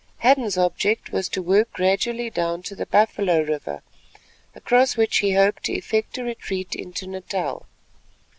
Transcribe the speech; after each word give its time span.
Hadden's 0.17 0.57
object 0.57 1.11
was 1.11 1.29
to 1.29 1.43
work 1.43 1.73
gradually 1.73 2.31
down 2.31 2.63
to 2.63 2.75
the 2.75 2.87
Buffalo 2.87 3.41
River 3.43 3.83
across 4.55 4.97
which 4.97 5.17
he 5.17 5.33
hoped 5.35 5.65
to 5.65 5.73
effect 5.77 6.17
a 6.17 6.23
retreat 6.23 6.73
into 6.73 7.05
Natal. 7.05 7.67